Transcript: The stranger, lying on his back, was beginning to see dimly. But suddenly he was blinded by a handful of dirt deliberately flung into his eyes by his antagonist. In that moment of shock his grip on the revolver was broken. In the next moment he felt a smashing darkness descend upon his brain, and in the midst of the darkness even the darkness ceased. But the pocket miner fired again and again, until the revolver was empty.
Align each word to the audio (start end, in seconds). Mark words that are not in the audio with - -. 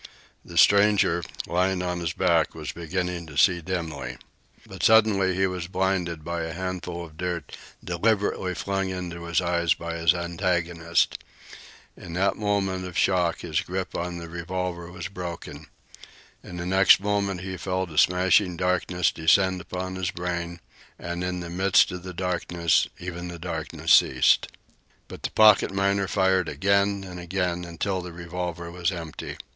The 0.43 0.57
stranger, 0.57 1.23
lying 1.45 1.83
on 1.83 1.99
his 1.99 2.11
back, 2.13 2.55
was 2.55 2.71
beginning 2.71 3.27
to 3.27 3.37
see 3.37 3.61
dimly. 3.61 4.17
But 4.65 4.81
suddenly 4.81 5.35
he 5.35 5.45
was 5.45 5.67
blinded 5.67 6.23
by 6.23 6.41
a 6.41 6.53
handful 6.53 7.05
of 7.05 7.17
dirt 7.17 7.55
deliberately 7.83 8.55
flung 8.55 8.89
into 8.89 9.25
his 9.25 9.41
eyes 9.41 9.75
by 9.75 9.97
his 9.97 10.15
antagonist. 10.15 11.23
In 11.95 12.13
that 12.13 12.35
moment 12.35 12.83
of 12.85 12.97
shock 12.97 13.41
his 13.41 13.61
grip 13.61 13.95
on 13.95 14.17
the 14.17 14.27
revolver 14.27 14.91
was 14.91 15.07
broken. 15.07 15.67
In 16.43 16.57
the 16.57 16.65
next 16.65 16.99
moment 16.99 17.41
he 17.41 17.55
felt 17.55 17.91
a 17.91 17.97
smashing 17.99 18.57
darkness 18.57 19.11
descend 19.11 19.61
upon 19.61 19.97
his 19.97 20.09
brain, 20.09 20.61
and 20.97 21.23
in 21.23 21.41
the 21.41 21.49
midst 21.51 21.91
of 21.91 22.01
the 22.01 22.11
darkness 22.15 22.87
even 22.97 23.27
the 23.27 23.37
darkness 23.37 23.93
ceased. 23.93 24.47
But 25.07 25.21
the 25.21 25.29
pocket 25.29 25.71
miner 25.71 26.07
fired 26.07 26.49
again 26.49 27.03
and 27.03 27.19
again, 27.19 27.63
until 27.63 28.01
the 28.01 28.11
revolver 28.11 28.71
was 28.71 28.91
empty. 28.91 29.37